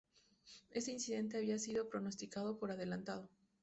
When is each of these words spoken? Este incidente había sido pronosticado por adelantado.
Este 0.71 0.89
incidente 0.91 1.37
había 1.37 1.59
sido 1.59 1.87
pronosticado 1.87 2.57
por 2.57 2.71
adelantado. 2.71 3.29